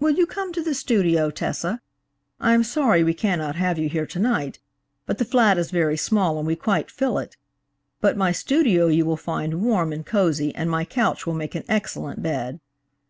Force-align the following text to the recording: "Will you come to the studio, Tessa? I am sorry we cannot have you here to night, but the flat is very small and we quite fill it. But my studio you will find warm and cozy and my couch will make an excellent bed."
"Will 0.00 0.10
you 0.12 0.26
come 0.26 0.52
to 0.52 0.62
the 0.62 0.74
studio, 0.74 1.30
Tessa? 1.30 1.80
I 2.38 2.52
am 2.52 2.62
sorry 2.62 3.02
we 3.02 3.14
cannot 3.14 3.56
have 3.56 3.78
you 3.78 3.88
here 3.88 4.04
to 4.04 4.18
night, 4.18 4.58
but 5.06 5.16
the 5.16 5.24
flat 5.24 5.56
is 5.56 5.70
very 5.70 5.96
small 5.96 6.36
and 6.36 6.46
we 6.46 6.54
quite 6.54 6.90
fill 6.90 7.16
it. 7.16 7.38
But 8.02 8.18
my 8.18 8.32
studio 8.32 8.88
you 8.88 9.06
will 9.06 9.16
find 9.16 9.62
warm 9.62 9.94
and 9.94 10.04
cozy 10.04 10.54
and 10.54 10.70
my 10.70 10.84
couch 10.84 11.26
will 11.26 11.32
make 11.32 11.54
an 11.54 11.64
excellent 11.68 12.22
bed." 12.22 12.60